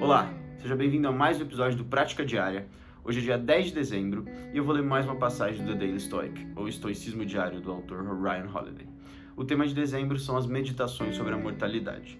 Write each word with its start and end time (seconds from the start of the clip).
Olá, 0.00 0.32
seja 0.56 0.74
bem-vindo 0.74 1.06
a 1.08 1.12
mais 1.12 1.38
um 1.38 1.42
episódio 1.42 1.76
do 1.76 1.84
Prática 1.84 2.24
Diária. 2.24 2.66
Hoje 3.04 3.18
é 3.18 3.22
dia 3.22 3.36
10 3.36 3.66
de 3.66 3.74
dezembro 3.74 4.24
e 4.50 4.56
eu 4.56 4.64
vou 4.64 4.74
ler 4.74 4.82
mais 4.82 5.04
uma 5.04 5.16
passagem 5.16 5.62
do 5.62 5.72
The 5.72 5.78
Daily 5.78 6.00
Stoic, 6.00 6.46
ou 6.56 6.66
Estoicismo 6.66 7.22
Diário, 7.26 7.60
do 7.60 7.70
autor 7.70 8.02
Ryan 8.02 8.48
Holiday. 8.50 8.88
O 9.36 9.44
tema 9.44 9.66
de 9.66 9.74
dezembro 9.74 10.18
são 10.18 10.38
as 10.38 10.46
meditações 10.46 11.16
sobre 11.16 11.34
a 11.34 11.36
mortalidade, 11.36 12.18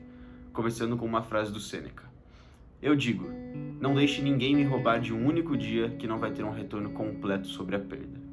começando 0.53 0.95
com 0.99 1.07
uma 1.07 1.23
frase 1.23 1.51
do 1.51 1.59
Sêneca. 1.59 2.05
Eu 2.83 2.95
digo, 2.95 3.31
não 3.81 3.95
deixe 3.95 4.21
ninguém 4.21 4.55
me 4.55 4.65
roubar 4.65 5.01
de 5.01 5.15
um 5.15 5.27
único 5.27 5.57
dia 5.57 5.89
que 5.89 6.07
não 6.07 6.19
vai 6.19 6.33
ter 6.33 6.45
um 6.45 6.53
retorno 6.53 6.91
completo 6.91 7.47
sobre 7.47 7.77
a 7.77 7.81
perda. 7.81 8.30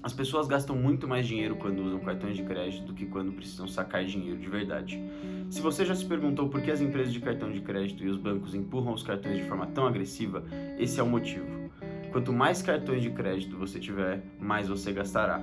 As 0.00 0.12
pessoas 0.12 0.46
gastam 0.46 0.76
muito 0.76 1.08
mais 1.08 1.26
dinheiro 1.26 1.56
quando 1.56 1.82
usam 1.82 1.98
cartões 1.98 2.36
de 2.36 2.44
crédito 2.44 2.84
do 2.84 2.94
que 2.94 3.04
quando 3.04 3.32
precisam 3.32 3.66
sacar 3.66 4.04
dinheiro 4.04 4.38
de 4.38 4.48
verdade. 4.48 5.02
Se 5.50 5.60
você 5.60 5.84
já 5.84 5.94
se 5.94 6.04
perguntou 6.04 6.48
por 6.48 6.62
que 6.62 6.70
as 6.70 6.80
empresas 6.80 7.12
de 7.12 7.18
cartão 7.18 7.50
de 7.50 7.60
crédito 7.60 8.04
e 8.04 8.08
os 8.08 8.16
bancos 8.16 8.54
empurram 8.54 8.92
os 8.92 9.02
cartões 9.02 9.38
de 9.38 9.42
forma 9.42 9.66
tão 9.66 9.86
agressiva, 9.88 10.44
esse 10.78 11.00
é 11.00 11.02
o 11.02 11.06
motivo. 11.06 11.68
Quanto 12.12 12.32
mais 12.32 12.62
cartões 12.62 13.02
de 13.02 13.10
crédito 13.10 13.56
você 13.56 13.80
tiver, 13.80 14.22
mais 14.38 14.68
você 14.68 14.92
gastará. 14.92 15.42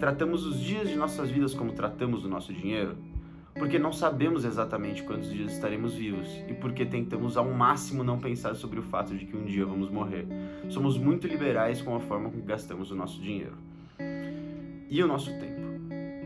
Tratamos 0.00 0.44
os 0.44 0.58
dias 0.58 0.88
de 0.88 0.96
nossas 0.96 1.30
vidas 1.30 1.54
como 1.54 1.72
tratamos 1.72 2.24
o 2.24 2.28
nosso 2.28 2.52
dinheiro? 2.52 2.96
Porque 3.54 3.78
não 3.78 3.92
sabemos 3.92 4.44
exatamente 4.44 5.04
quantos 5.04 5.30
dias 5.30 5.52
estaremos 5.52 5.94
vivos 5.94 6.28
e 6.48 6.54
porque 6.54 6.84
tentamos 6.84 7.36
ao 7.36 7.50
máximo 7.50 8.02
não 8.02 8.18
pensar 8.18 8.56
sobre 8.56 8.80
o 8.80 8.82
fato 8.82 9.16
de 9.16 9.24
que 9.24 9.36
um 9.36 9.44
dia 9.44 9.64
vamos 9.64 9.88
morrer. 9.88 10.26
Somos 10.68 10.98
muito 10.98 11.28
liberais 11.28 11.80
com 11.80 11.94
a 11.94 12.00
forma 12.00 12.28
com 12.30 12.40
que 12.40 12.46
gastamos 12.46 12.90
o 12.90 12.96
nosso 12.96 13.22
dinheiro 13.22 13.54
e 14.88 15.02
o 15.02 15.06
nosso 15.06 15.30
tempo. 15.38 15.66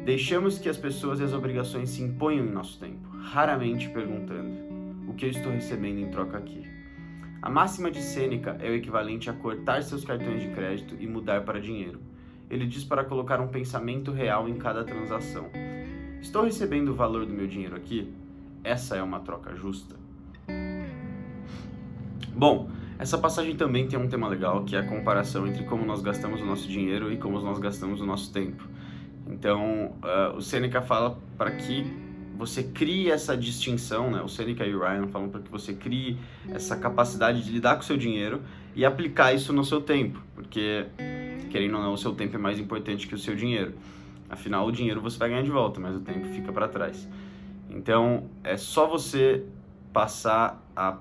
Deixamos 0.05 0.59
que 0.59 0.69
as 0.69 0.77
pessoas 0.77 1.21
e 1.21 1.25
as 1.25 1.33
obrigações 1.33 1.91
se 1.91 2.03
imponham 2.03 2.47
em 2.47 2.51
nosso 2.51 2.79
tempo, 2.79 3.09
raramente 3.11 3.89
perguntando: 3.91 4.51
o 5.09 5.15
que 5.15 5.27
eu 5.27 5.31
estou 5.31 5.53
recebendo 5.53 5.99
em 5.99 6.11
troca 6.11 6.39
aqui? 6.39 6.67
A 7.43 7.49
máxima 7.49 7.91
de 7.91 8.03
Sêneca 8.03 8.57
é 8.61 8.71
o 8.71 8.75
equivalente 8.75 9.31
a 9.31 9.33
cortar 9.33 9.83
seus 9.83 10.05
cartões 10.05 10.43
de 10.43 10.51
crédito 10.51 10.95
e 10.99 11.07
mudar 11.07 11.43
para 11.43 11.61
dinheiro. 11.61 12.01
Ele 12.51 12.67
diz 12.67 12.85
para 12.85 13.05
colocar 13.05 13.41
um 13.41 13.49
pensamento 13.49 14.11
real 14.11 14.49
em 14.49 14.57
cada 14.57 14.85
transação. 14.85 15.49
Estou 16.21 16.45
recebendo 16.45 16.91
o 16.91 16.95
valor 16.95 17.25
do 17.25 17.33
meu 17.33 17.47
dinheiro 17.47 17.77
aqui? 17.77 18.13
Essa 18.63 18.97
é 18.97 19.03
uma 19.03 19.21
troca 19.21 19.55
justa. 19.55 19.97
Bom, 22.35 22.71
essa 23.01 23.17
passagem 23.17 23.57
também 23.57 23.89
tem 23.89 23.99
um 23.99 24.09
tema 24.09 24.29
legal, 24.29 24.63
que 24.65 24.77
é 24.77 24.81
a 24.81 24.87
comparação 24.87 25.47
entre 25.47 25.65
como 25.65 25.87
nós 25.87 26.03
gastamos 26.03 26.41
o 26.41 26.45
nosso 26.45 26.69
dinheiro 26.69 27.11
e 27.11 27.17
como 27.17 27.41
nós 27.41 27.59
gastamos 27.59 28.01
o 28.01 28.07
nosso 28.07 28.31
tempo. 28.31 28.69
Então, 29.27 29.95
uh, 30.03 30.37
o 30.37 30.43
Seneca 30.43 30.83
fala 30.83 31.19
para 31.39 31.51
que 31.53 31.87
você 32.37 32.63
crie 32.63 33.11
essa 33.11 33.37
distinção, 33.37 34.11
né? 34.11 34.21
O 34.23 34.29
Seneca 34.29 34.67
e 34.67 34.75
o 34.75 34.81
Ryan 34.81 35.07
falam 35.09 35.29
para 35.31 35.41
que 35.41 35.51
você 35.51 35.73
crie 35.73 36.19
essa 36.51 36.77
capacidade 36.77 37.43
de 37.43 37.51
lidar 37.51 37.77
com 37.77 37.83
o 37.83 37.85
seu 37.85 37.97
dinheiro 37.97 38.43
e 38.75 38.85
aplicar 38.85 39.33
isso 39.33 39.53
no 39.53 39.65
seu 39.65 39.81
tempo, 39.81 40.23
porque 40.35 40.87
querendo 41.51 41.77
ou 41.77 41.83
não, 41.83 41.93
o 41.93 41.99
seu 41.99 42.15
tempo 42.15 42.37
é 42.37 42.39
mais 42.39 42.59
importante 42.59 43.07
que 43.07 43.15
o 43.15 43.19
seu 43.19 43.35
dinheiro. 43.35 43.75
Afinal, 44.29 44.67
o 44.67 44.73
dinheiro 44.73 45.01
você 45.01 45.19
vai 45.19 45.29
ganhar 45.31 45.43
de 45.43 45.51
volta, 45.51 45.81
mas 45.81 45.97
o 45.97 46.01
tempo 46.01 46.27
fica 46.29 46.53
para 46.53 46.69
trás. 46.69 47.09
Então, 47.69 48.29
é 48.45 48.57
só 48.57 48.87
você 48.87 49.45
passar 49.93 50.65
a 50.75 50.97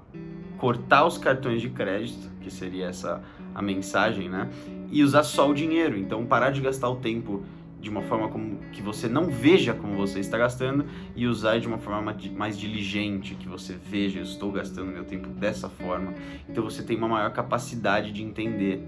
cortar 0.60 1.06
os 1.06 1.18
cartões 1.18 1.62
de 1.62 1.70
crédito, 1.70 2.30
que 2.42 2.52
seria 2.52 2.88
essa 2.88 3.24
a 3.56 3.62
mensagem, 3.62 4.30
né? 4.30 4.50
E 4.92 5.04
usar 5.04 5.24
só 5.24 5.50
o 5.50 5.54
dinheiro. 5.54 5.98
Então 5.98 6.26
parar 6.26 6.52
de 6.52 6.62
gastar 6.62 6.90
o 6.90 6.98
tempo 6.98 7.44
de 7.80 7.90
uma 7.90 8.02
forma 8.02 8.28
como 8.28 8.58
que 8.74 8.82
você 8.82 9.08
não 9.08 9.26
veja 9.26 9.74
como 9.74 9.96
você 9.96 10.20
está 10.20 10.38
gastando 10.38 10.86
e 11.16 11.26
usar 11.26 11.60
de 11.60 11.68
uma 11.68 11.78
forma 11.78 12.16
mais 12.36 12.58
diligente, 12.58 13.36
que 13.36 13.48
você 13.48 13.74
veja, 13.74 14.20
eu 14.20 14.24
estou 14.24 14.52
gastando 14.52 14.92
meu 14.92 15.06
tempo 15.06 15.30
dessa 15.30 15.70
forma. 15.70 16.14
Então 16.48 16.64
você 16.64 16.84
tem 16.84 16.98
uma 16.98 17.08
maior 17.08 17.32
capacidade 17.32 18.12
de 18.12 18.22
entender 18.22 18.84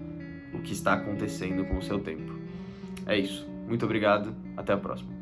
o 0.54 0.60
que 0.60 0.74
está 0.74 0.94
acontecendo 0.94 1.64
com 1.66 1.78
o 1.78 1.82
seu 1.82 2.00
tempo. 2.00 2.34
É 3.06 3.18
isso. 3.18 3.48
Muito 3.68 3.86
obrigado. 3.86 4.36
Até 4.58 4.74
a 4.74 4.78
próxima. 4.78 5.21